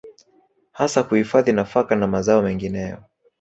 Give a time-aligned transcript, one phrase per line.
[0.71, 2.97] hasa kuhifadhi nafaka na mazao mengineyo